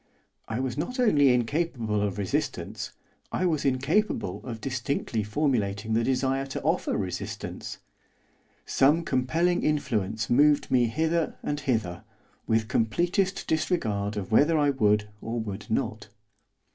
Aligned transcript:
I 0.47 0.59
was 0.59 0.79
not 0.79 0.99
only 0.99 1.31
incapable 1.31 2.01
of 2.01 2.17
resistance, 2.17 2.91
I 3.31 3.45
was 3.45 3.63
incapable 3.65 4.43
of 4.43 4.59
distinctly 4.59 5.21
formulating 5.21 5.93
the 5.93 6.03
desire 6.03 6.47
to 6.47 6.61
offer 6.63 6.97
resistance. 6.97 7.77
Some 8.65 9.03
compelling 9.03 9.61
influence 9.61 10.27
moved 10.27 10.71
me 10.71 10.87
hither 10.87 11.35
and 11.43 11.59
hither, 11.59 12.03
with 12.47 12.67
completest 12.67 13.45
disregard 13.47 14.17
of 14.17 14.31
whether 14.31 14.57
I 14.57 14.71
would 14.71 15.07
or 15.21 15.39
would 15.39 15.69
not. 15.69 16.07